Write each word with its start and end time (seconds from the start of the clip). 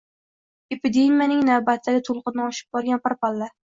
Epidemiyaning 0.77 1.45
navbatdagi 1.51 2.05
toʻlqini 2.11 2.47
oshib 2.51 2.77
borgan 2.77 3.09
bir 3.09 3.23
palla 3.25 3.57